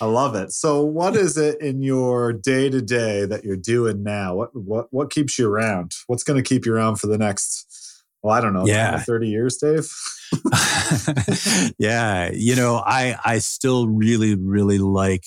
I 0.00 0.06
love 0.06 0.34
it. 0.34 0.52
So, 0.52 0.82
what 0.82 1.16
is 1.16 1.36
it 1.36 1.60
in 1.60 1.82
your 1.82 2.32
day 2.32 2.68
to 2.68 2.82
day 2.82 3.26
that 3.26 3.44
you're 3.44 3.56
doing 3.56 4.02
now? 4.02 4.34
What 4.34 4.54
what 4.54 4.86
what 4.90 5.10
keeps 5.10 5.38
you 5.38 5.48
around? 5.48 5.92
What's 6.06 6.24
going 6.24 6.42
to 6.42 6.48
keep 6.48 6.66
you 6.66 6.74
around 6.74 6.96
for 6.96 7.06
the 7.06 7.18
next? 7.18 8.02
Well, 8.22 8.34
I 8.34 8.40
don't 8.40 8.52
know. 8.52 8.66
Yeah, 8.66 8.98
thirty 8.98 9.28
years, 9.28 9.56
Dave. 9.56 9.88
yeah, 11.78 12.30
you 12.32 12.56
know, 12.56 12.82
I 12.84 13.16
I 13.24 13.38
still 13.38 13.88
really 13.88 14.34
really 14.34 14.78
like. 14.78 15.24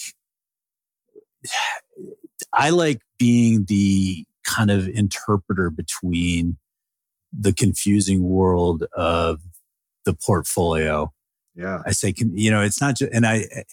I 2.53 2.69
like 2.69 3.01
being 3.19 3.65
the 3.65 4.25
kind 4.45 4.71
of 4.71 4.87
interpreter 4.87 5.69
between 5.69 6.57
the 7.37 7.53
confusing 7.53 8.23
world 8.23 8.83
of 8.95 9.39
the 10.05 10.13
portfolio. 10.13 11.11
Yeah. 11.55 11.81
I 11.85 11.91
say, 11.91 12.13
you 12.17 12.49
know, 12.49 12.61
it's 12.61 12.79
not 12.79 12.95
just, 12.95 13.11
and 13.11 13.25
I, 13.25 13.45
eh, 13.51 13.63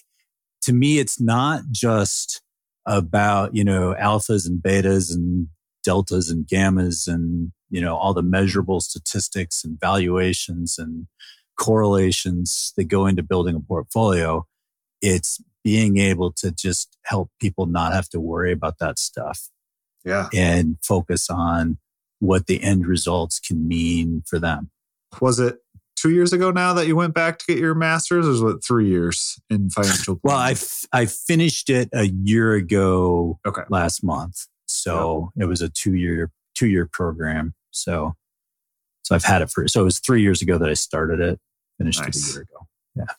to 0.63 0.73
me, 0.73 0.99
it's 0.99 1.21
not 1.21 1.61
just 1.71 2.41
about, 2.85 3.55
you 3.55 3.63
know, 3.63 3.95
alphas 3.99 4.47
and 4.47 4.61
betas 4.61 5.13
and 5.13 5.47
deltas 5.83 6.29
and 6.29 6.45
gammas 6.45 7.07
and, 7.07 7.51
you 7.69 7.79
know, 7.79 7.95
all 7.95 8.13
the 8.13 8.23
measurable 8.23 8.81
statistics 8.81 9.63
and 9.63 9.79
valuations 9.79 10.77
and 10.77 11.07
correlations 11.57 12.73
that 12.75 12.85
go 12.85 13.05
into 13.05 13.23
building 13.23 13.55
a 13.55 13.59
portfolio. 13.59 14.45
It's 15.01 15.41
being 15.65 15.97
able 15.97 16.31
to 16.31 16.51
just 16.51 16.95
help 17.05 17.31
people 17.41 17.65
not 17.65 17.91
have 17.91 18.07
to 18.07 18.19
worry 18.19 18.51
about 18.51 18.77
that 18.77 18.99
stuff. 18.99 19.49
Yeah. 20.05 20.29
And 20.31 20.77
focus 20.83 21.27
on 21.27 21.79
what 22.19 22.45
the 22.45 22.61
end 22.63 22.85
results 22.85 23.39
can 23.39 23.67
mean 23.67 24.23
for 24.27 24.37
them. 24.37 24.69
Was 25.19 25.39
it 25.39 25.57
two 25.95 26.11
years 26.11 26.31
ago 26.33 26.51
now 26.51 26.73
that 26.73 26.85
you 26.85 26.95
went 26.95 27.15
back 27.15 27.39
to 27.39 27.45
get 27.47 27.57
your 27.57 27.73
master's, 27.73 28.27
or 28.27 28.45
was 28.45 28.55
it 28.55 28.63
three 28.63 28.87
years 28.87 29.39
in 29.49 29.71
financial? 29.71 30.17
Planning? 30.17 30.21
Well, 30.23 30.37
I, 30.37 30.51
f- 30.51 30.85
I 30.93 31.07
finished 31.07 31.71
it 31.71 31.89
a 31.93 32.05
year 32.05 32.53
ago. 32.53 33.39
Okay. 33.47 33.63
last 33.69 34.03
month, 34.03 34.45
so 34.67 35.31
it 35.35 35.45
was 35.45 35.61
a 35.61 35.69
two 35.69 35.95
year 35.95 36.31
two 36.53 36.67
year 36.67 36.87
program. 36.91 37.55
So, 37.71 38.13
so 39.01 39.15
I've 39.15 39.23
had 39.23 39.41
it 39.41 39.49
for 39.49 39.67
so 39.67 39.81
it 39.81 39.85
was 39.85 39.99
three 39.99 40.21
years 40.21 40.43
ago 40.43 40.59
that 40.59 40.69
I 40.69 40.75
started 40.75 41.19
it. 41.19 41.39
Finished 41.79 42.01
nice. 42.01 42.15
it 42.15 42.29
a 42.29 42.33
year 42.33 42.41
ago. 42.43 42.67
Yeah, 42.95 43.13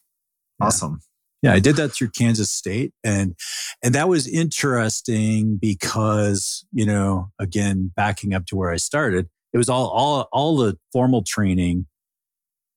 awesome. 0.60 1.00
Yeah, 1.42 1.52
I 1.52 1.60
did 1.60 1.76
that 1.76 1.90
through 1.90 2.10
Kansas 2.10 2.50
State, 2.50 2.92
and 3.04 3.34
and 3.82 3.94
that 3.94 4.08
was 4.08 4.26
interesting 4.26 5.58
because 5.60 6.66
you 6.72 6.86
know, 6.86 7.30
again, 7.38 7.92
backing 7.94 8.34
up 8.34 8.46
to 8.46 8.56
where 8.56 8.70
I 8.70 8.76
started, 8.76 9.28
it 9.52 9.58
was 9.58 9.68
all 9.68 9.88
all 9.88 10.28
all 10.32 10.56
the 10.56 10.78
formal 10.92 11.22
training 11.22 11.86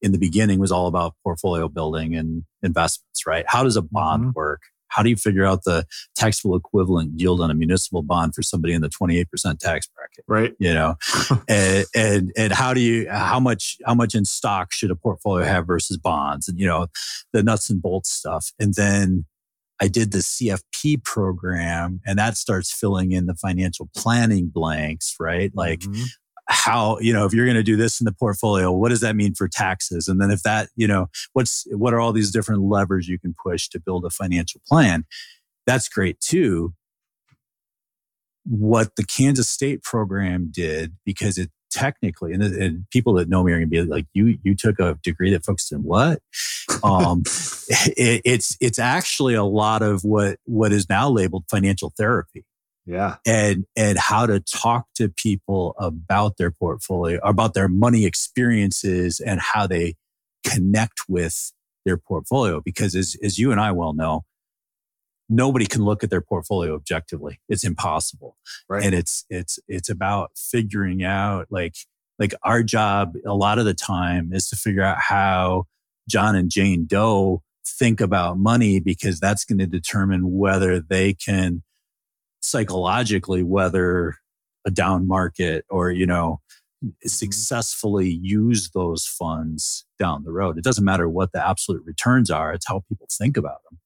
in 0.01 0.11
the 0.11 0.17
beginning 0.17 0.59
was 0.59 0.71
all 0.71 0.87
about 0.87 1.15
portfolio 1.23 1.67
building 1.67 2.15
and 2.15 2.43
investments, 2.63 3.25
right? 3.25 3.45
How 3.47 3.63
does 3.63 3.75
a 3.75 3.81
bond 3.81 4.23
mm-hmm. 4.23 4.31
work? 4.35 4.61
How 4.89 5.03
do 5.03 5.09
you 5.09 5.15
figure 5.15 5.45
out 5.45 5.63
the 5.63 5.85
taxable 6.15 6.55
equivalent 6.55 7.19
yield 7.19 7.41
on 7.41 7.49
a 7.49 7.53
municipal 7.53 8.01
bond 8.01 8.35
for 8.35 8.41
somebody 8.41 8.73
in 8.73 8.81
the 8.81 8.89
28% 8.89 9.25
tax 9.59 9.87
bracket? 9.87 10.25
Right. 10.27 10.53
You 10.59 10.73
know, 10.73 10.95
and, 11.47 11.85
and, 11.95 12.31
and 12.37 12.53
how 12.53 12.73
do 12.73 12.81
you, 12.81 13.09
how 13.09 13.39
much, 13.39 13.77
how 13.85 13.93
much 13.93 14.15
in 14.15 14.25
stock 14.25 14.71
should 14.71 14.91
a 14.91 14.95
portfolio 14.95 15.45
have 15.45 15.65
versus 15.65 15.97
bonds 15.97 16.47
and, 16.47 16.59
you 16.59 16.65
know, 16.65 16.87
the 17.33 17.43
nuts 17.43 17.69
and 17.69 17.81
bolts 17.81 18.11
stuff. 18.11 18.51
And 18.59 18.73
then 18.73 19.25
I 19.81 19.87
did 19.87 20.11
the 20.11 20.19
CFP 20.19 21.03
program 21.03 22.01
and 22.05 22.19
that 22.19 22.35
starts 22.35 22.71
filling 22.71 23.11
in 23.11 23.27
the 23.27 23.35
financial 23.35 23.89
planning 23.95 24.49
blanks, 24.53 25.15
right? 25.19 25.51
Like, 25.55 25.79
mm-hmm 25.79 26.03
how 26.49 26.97
you 26.99 27.13
know 27.13 27.25
if 27.25 27.33
you're 27.33 27.45
going 27.45 27.55
to 27.55 27.63
do 27.63 27.77
this 27.77 28.01
in 28.01 28.05
the 28.05 28.11
portfolio 28.11 28.71
what 28.71 28.89
does 28.89 29.01
that 29.01 29.15
mean 29.15 29.35
for 29.35 29.47
taxes? 29.47 30.07
And 30.07 30.19
then 30.19 30.31
if 30.31 30.41
that 30.43 30.69
you 30.75 30.87
know 30.87 31.07
what's 31.33 31.65
what 31.71 31.93
are 31.93 31.99
all 31.99 32.11
these 32.11 32.31
different 32.31 32.63
levers 32.63 33.07
you 33.07 33.19
can 33.19 33.35
push 33.41 33.67
to 33.69 33.79
build 33.79 34.03
a 34.05 34.09
financial 34.09 34.61
plan? 34.67 35.05
That's 35.67 35.87
great 35.87 36.19
too. 36.19 36.73
What 38.45 38.95
the 38.95 39.05
kansas 39.05 39.47
state 39.47 39.83
program 39.83 40.49
did 40.51 40.95
because 41.05 41.37
it 41.37 41.51
technically 41.69 42.33
and, 42.33 42.41
and 42.41 42.89
people 42.89 43.13
that 43.13 43.29
know 43.29 43.43
me 43.43 43.51
are 43.51 43.57
going 43.57 43.69
to 43.69 43.71
be 43.71 43.81
like 43.83 44.07
you 44.13 44.39
you 44.41 44.55
took 44.55 44.79
a 44.79 44.97
degree 45.03 45.31
that 45.31 45.45
focused 45.45 45.71
in 45.71 45.83
what? 45.83 46.19
Um 46.83 47.21
it, 47.95 48.21
it's 48.25 48.57
it's 48.59 48.79
actually 48.79 49.35
a 49.35 49.43
lot 49.43 49.83
of 49.83 50.03
what 50.03 50.39
what 50.45 50.71
is 50.71 50.89
now 50.89 51.09
labeled 51.09 51.45
financial 51.47 51.93
therapy 51.95 52.43
yeah. 52.89 53.17
And 53.25 53.65
and 53.77 53.99
how 53.99 54.25
to 54.25 54.39
talk 54.39 54.87
to 54.95 55.09
people 55.09 55.75
about 55.77 56.37
their 56.37 56.49
portfolio, 56.49 57.19
about 57.23 57.53
their 57.53 57.67
money 57.67 58.05
experiences 58.05 59.19
and 59.19 59.39
how 59.39 59.67
they 59.67 59.95
connect 60.43 61.01
with 61.07 61.53
their 61.85 61.97
portfolio. 61.97 62.61
Because 62.61 62.95
as, 62.95 63.15
as 63.23 63.37
you 63.37 63.51
and 63.51 63.61
I 63.61 63.71
well 63.73 63.93
know, 63.93 64.25
nobody 65.29 65.67
can 65.67 65.83
look 65.83 66.03
at 66.03 66.09
their 66.09 66.21
portfolio 66.21 66.73
objectively. 66.73 67.39
It's 67.47 67.63
impossible. 67.63 68.35
Right. 68.67 68.83
And 68.83 68.95
it's 68.95 69.23
it's 69.29 69.59
it's 69.67 69.89
about 69.89 70.31
figuring 70.35 71.03
out 71.03 71.45
like 71.51 71.75
like 72.17 72.33
our 72.41 72.63
job 72.63 73.13
a 73.23 73.35
lot 73.35 73.59
of 73.59 73.65
the 73.65 73.75
time 73.75 74.31
is 74.33 74.49
to 74.49 74.55
figure 74.55 74.83
out 74.83 74.97
how 74.99 75.65
John 76.09 76.35
and 76.35 76.49
Jane 76.49 76.87
Doe 76.87 77.43
think 77.67 78.01
about 78.01 78.39
money 78.39 78.79
because 78.79 79.19
that's 79.19 79.45
going 79.45 79.59
to 79.59 79.67
determine 79.67 80.31
whether 80.39 80.79
they 80.79 81.13
can 81.13 81.61
psychologically 82.41 83.43
whether 83.43 84.15
a 84.65 84.71
down 84.71 85.07
market 85.07 85.65
or 85.69 85.91
you 85.91 86.05
know 86.05 86.39
mm-hmm. 86.83 87.07
successfully 87.07 88.09
use 88.09 88.69
those 88.71 89.05
funds 89.05 89.85
down 89.97 90.23
the 90.23 90.31
road 90.31 90.57
it 90.57 90.63
doesn't 90.63 90.85
matter 90.85 91.09
what 91.09 91.31
the 91.31 91.47
absolute 91.47 91.83
returns 91.85 92.29
are 92.29 92.53
it's 92.53 92.67
how 92.67 92.83
people 92.89 93.07
think 93.11 93.37
about 93.37 93.59
them 93.69 93.79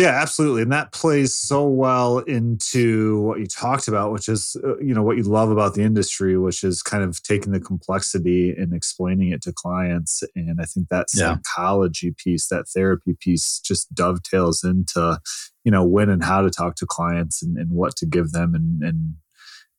yeah, 0.00 0.18
absolutely. 0.22 0.62
And 0.62 0.72
that 0.72 0.92
plays 0.92 1.34
so 1.34 1.68
well 1.68 2.20
into 2.20 3.20
what 3.20 3.38
you 3.38 3.46
talked 3.46 3.86
about, 3.86 4.12
which 4.12 4.30
is, 4.30 4.56
uh, 4.64 4.78
you 4.78 4.94
know, 4.94 5.02
what 5.02 5.18
you 5.18 5.24
love 5.24 5.50
about 5.50 5.74
the 5.74 5.82
industry, 5.82 6.38
which 6.38 6.64
is 6.64 6.82
kind 6.82 7.04
of 7.04 7.22
taking 7.22 7.52
the 7.52 7.60
complexity 7.60 8.54
and 8.56 8.72
explaining 8.72 9.30
it 9.30 9.42
to 9.42 9.52
clients. 9.52 10.22
And 10.34 10.58
I 10.58 10.64
think 10.64 10.88
that 10.88 11.08
yeah. 11.14 11.34
psychology 11.34 12.14
piece, 12.16 12.48
that 12.48 12.66
therapy 12.74 13.14
piece 13.20 13.60
just 13.60 13.92
dovetails 13.94 14.64
into, 14.64 15.18
you 15.64 15.70
know, 15.70 15.84
when 15.84 16.08
and 16.08 16.24
how 16.24 16.42
to 16.42 16.50
talk 16.50 16.76
to 16.76 16.86
clients 16.86 17.42
and, 17.42 17.56
and 17.56 17.70
what 17.70 17.96
to 17.96 18.06
give 18.06 18.32
them 18.32 18.54
and, 18.54 18.82
and, 18.82 19.14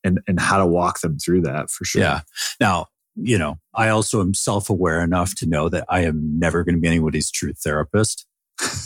and, 0.04 0.20
and 0.28 0.40
how 0.40 0.58
to 0.58 0.66
walk 0.66 1.02
them 1.02 1.18
through 1.18 1.42
that 1.42 1.70
for 1.70 1.86
sure. 1.86 2.02
Yeah. 2.02 2.22
Now, 2.60 2.88
you 3.16 3.38
know, 3.38 3.60
I 3.74 3.90
also 3.90 4.22
am 4.22 4.34
self 4.34 4.70
aware 4.70 5.02
enough 5.02 5.36
to 5.36 5.46
know 5.46 5.70
that 5.70 5.86
I 5.90 6.02
am 6.02 6.40
never 6.40 6.64
going 6.64 6.76
to 6.76 6.82
be 6.82 6.88
anybody's 6.88 7.30
true 7.30 7.54
therapist 7.54 8.26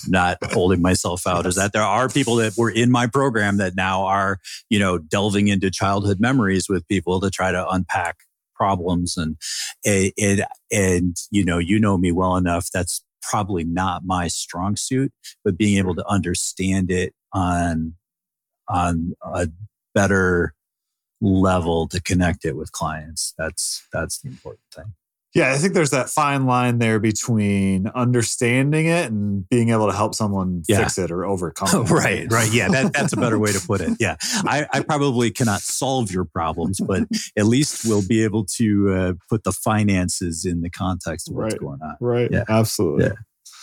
not 0.08 0.38
holding 0.52 0.82
myself 0.82 1.28
out 1.28 1.46
is 1.46 1.56
that 1.56 1.74
there 1.74 1.84
are 1.84 2.10
people 2.10 2.36
that 2.36 2.54
were 2.58 2.70
in 2.70 2.92
my 2.92 3.08
program 3.08 3.58
that 3.58 3.76
now 3.76 4.04
are, 4.06 4.40
you 4.70 4.80
know, 4.80 4.98
delving 4.98 5.48
into 5.48 5.70
childhood 5.70 6.20
memories 6.20 6.68
with 6.70 6.88
people 6.88 7.20
to 7.22 7.30
try 7.30 7.52
to 7.52 7.68
unpack 7.70 8.18
problems 8.56 9.18
and 9.18 9.36
it 9.84 10.48
and 10.72 11.18
you 11.30 11.44
know, 11.44 11.58
you 11.58 11.80
know 11.80 11.98
me 11.98 12.12
well 12.12 12.38
enough 12.38 12.70
that's 12.74 13.04
probably 13.30 13.64
not 13.64 14.04
my 14.06 14.28
strong 14.28 14.76
suit, 14.76 15.12
but 15.44 15.58
being 15.58 15.78
able 15.78 15.92
mm-hmm. 15.92 16.02
to 16.02 16.08
understand 16.08 16.92
it 16.92 17.14
on 17.34 17.96
on 18.68 19.14
a 19.22 19.48
better 19.94 20.54
level 21.22 21.88
to 21.88 22.02
connect 22.02 22.46
it 22.46 22.56
with 22.56 22.72
clients. 22.72 23.34
That's 23.38 23.88
that's 23.92 24.20
the 24.20 24.30
important 24.30 24.62
thing. 24.74 24.94
Yeah, 25.36 25.52
I 25.52 25.58
think 25.58 25.74
there's 25.74 25.90
that 25.92 26.10
fine 26.10 26.46
line 26.46 26.78
there 26.80 26.98
between 27.00 27.88
understanding 27.94 28.88
it 28.88 29.12
and 29.12 29.48
being 29.50 29.70
able 29.70 29.88
to 29.88 29.94
help 29.94 30.16
someone 30.16 30.64
Yeah. 30.68 30.78
fix 30.80 30.98
it 30.98 31.12
or 31.12 31.26
overcome 31.34 31.84
it. 31.86 31.90
right, 31.92 32.26
right. 32.32 32.52
Yeah, 32.52 32.70
that, 32.70 32.94
that's 32.94 33.12
a 33.14 33.18
better 33.18 33.38
way 33.38 33.52
to 33.52 33.60
put 33.60 33.82
it. 33.82 33.98
Yeah. 34.00 34.16
I, 34.24 34.66
I 34.72 34.80
probably 34.80 35.32
cannot 35.32 35.60
solve 35.60 36.10
your 36.10 36.24
problems, 36.26 36.80
but 36.80 37.04
at 37.38 37.46
least 37.46 37.84
we'll 37.86 38.08
be 38.08 38.24
able 38.24 38.46
to 38.56 38.94
uh, 38.94 39.14
put 39.30 39.44
the 39.44 39.52
finances 39.52 40.46
in 40.46 40.62
the 40.62 40.70
context 40.70 41.30
of 41.30 41.36
what's 41.36 41.54
Right. 41.56 41.60
going 41.60 41.80
on. 41.84 41.98
Right. 42.00 42.30
Yeah. 42.32 42.46
Absolutely. 42.48 43.12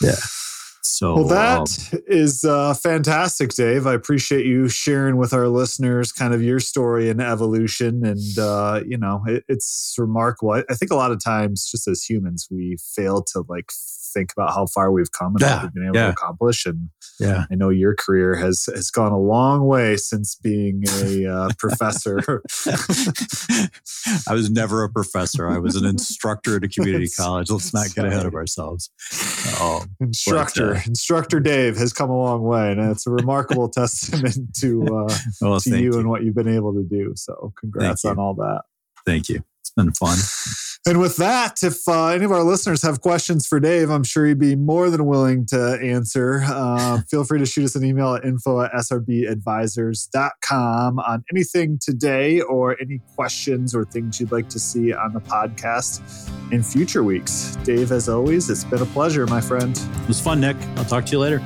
Yeah. 0.01 0.15
So, 0.85 1.15
Well, 1.15 1.27
that 1.29 1.93
um, 1.93 1.99
is 2.07 2.43
uh, 2.43 2.73
fantastic, 2.73 3.51
Dave. 3.51 3.87
I 3.87 3.93
appreciate 3.93 4.45
you 4.45 4.67
sharing 4.67 5.15
with 5.15 5.33
our 5.33 5.47
listeners 5.47 6.11
kind 6.11 6.33
of 6.33 6.43
your 6.43 6.59
story 6.59 7.09
and 7.09 7.21
evolution. 7.21 8.05
And, 8.05 8.37
uh, 8.37 8.81
you 8.85 8.97
know, 8.97 9.23
it, 9.25 9.45
it's 9.47 9.95
remarkable. 9.97 10.51
I, 10.51 10.63
I 10.69 10.73
think 10.75 10.91
a 10.91 10.95
lot 10.95 11.11
of 11.11 11.23
times, 11.23 11.65
just 11.69 11.87
as 11.87 12.03
humans, 12.03 12.47
we 12.51 12.77
fail 12.95 13.23
to 13.33 13.45
like 13.47 13.71
think 14.13 14.31
about 14.31 14.53
how 14.53 14.67
far 14.67 14.91
we've 14.91 15.11
come 15.11 15.35
and 15.35 15.41
Yeah, 15.41 15.55
what 15.55 15.63
we've 15.63 15.73
been 15.73 15.85
able 15.85 15.95
yeah. 15.95 16.05
to 16.05 16.11
accomplish. 16.11 16.65
And 16.65 16.89
yeah. 17.19 17.45
I 17.51 17.55
know 17.55 17.69
your 17.69 17.95
career 17.95 18.35
has 18.35 18.65
has 18.73 18.91
gone 18.91 19.11
a 19.11 19.19
long 19.19 19.65
way 19.65 19.97
since 19.97 20.35
being 20.35 20.83
a 21.01 21.25
uh, 21.25 21.49
professor. 21.57 22.41
I 24.27 24.33
was 24.33 24.49
never 24.49 24.83
a 24.83 24.89
professor. 24.89 25.49
I 25.49 25.57
was 25.57 25.75
an 25.75 25.85
instructor 25.93 26.57
at 26.57 26.63
a 26.63 26.67
community 26.67 27.09
college. 27.09 27.49
Let's 27.49 27.73
not 27.73 27.93
get 27.93 28.05
ahead 28.05 28.25
of 28.25 28.35
ourselves. 28.35 28.89
Um, 29.61 29.95
instructor, 29.99 30.73
But, 30.73 30.77
uh, 30.77 30.81
instructor 30.87 31.39
Dave 31.39 31.77
has 31.77 31.93
come 31.93 32.09
a 32.09 32.17
long 32.17 32.43
way, 32.43 32.71
and 32.71 32.79
it's 32.91 33.07
a 33.07 33.11
remarkable 33.11 33.69
testament 33.69 34.55
to 34.59 34.83
uh, 34.83 35.17
well, 35.41 35.59
to 35.59 35.69
you, 35.69 35.93
you. 35.93 35.99
and 35.99 36.09
what 36.09 36.23
you've 36.23 36.35
been 36.35 36.53
able 36.53 36.73
to 36.73 36.83
do. 36.83 37.13
So, 37.15 37.53
congrats 37.59 38.05
on 38.05 38.19
all 38.19 38.33
that. 38.35 38.63
Thank 39.05 39.29
you. 39.29 39.43
It's 39.61 39.71
been 39.71 39.91
fun. 39.93 40.17
And 40.85 40.99
with 40.99 41.15
that, 41.15 41.63
if 41.63 41.87
uh, 41.87 42.07
any 42.07 42.25
of 42.25 42.33
our 42.33 42.43
listeners 42.43 42.81
have 42.81 42.99
questions 42.99 43.47
for 43.47 43.61
Dave, 43.61 43.89
I'm 43.89 44.03
sure 44.03 44.25
he'd 44.25 44.37
be 44.37 44.57
more 44.57 44.89
than 44.89 45.05
willing 45.05 45.45
to 45.47 45.79
answer. 45.81 46.43
Uh, 46.45 46.99
feel 47.09 47.23
free 47.23 47.39
to 47.39 47.45
shoot 47.45 47.63
us 47.63 47.75
an 47.75 47.85
email 47.85 48.15
at 48.15 48.25
info 48.25 48.59
at 48.59 48.73
srbadvisors.com 48.73 50.99
on 50.99 51.23
anything 51.31 51.79
today 51.79 52.41
or 52.41 52.75
any 52.81 52.99
questions 53.15 53.73
or 53.73 53.85
things 53.85 54.19
you'd 54.19 54.33
like 54.33 54.49
to 54.49 54.59
see 54.59 54.93
on 54.93 55.13
the 55.13 55.21
podcast 55.21 56.01
in 56.51 56.61
future 56.61 57.03
weeks. 57.03 57.55
Dave, 57.63 57.93
as 57.93 58.09
always, 58.09 58.49
it's 58.49 58.65
been 58.65 58.81
a 58.81 58.85
pleasure, 58.87 59.25
my 59.25 59.39
friend. 59.39 59.77
It 59.77 60.07
was 60.09 60.19
fun, 60.19 60.41
Nick. 60.41 60.57
I'll 60.75 60.83
talk 60.83 61.05
to 61.05 61.13
you 61.13 61.19
later. 61.19 61.39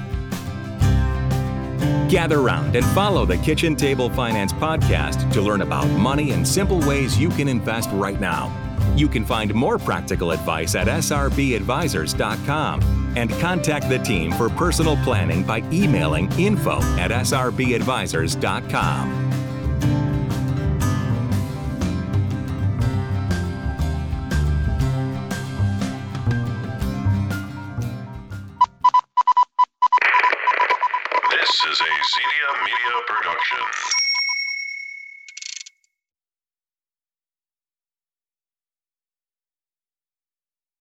Gather 2.09 2.41
round 2.41 2.75
and 2.75 2.83
follow 2.87 3.27
the 3.27 3.37
Kitchen 3.37 3.75
Table 3.75 4.09
Finance 4.09 4.53
podcast 4.53 5.31
to 5.33 5.43
learn 5.43 5.61
about 5.61 5.87
money 5.91 6.31
and 6.31 6.47
simple 6.47 6.79
ways 6.87 7.19
you 7.19 7.29
can 7.29 7.47
invest 7.47 7.91
right 7.93 8.19
now. 8.19 8.51
You 8.97 9.07
can 9.07 9.23
find 9.23 9.53
more 9.53 9.77
practical 9.77 10.31
advice 10.31 10.73
at 10.73 10.87
srbadvisors.com 10.87 13.13
and 13.15 13.29
contact 13.29 13.89
the 13.89 13.99
team 13.99 14.31
for 14.31 14.49
personal 14.49 14.97
planning 15.03 15.43
by 15.43 15.59
emailing 15.71 16.31
info 16.39 16.77
at 16.97 17.11
srbadvisors.com. 17.11 19.26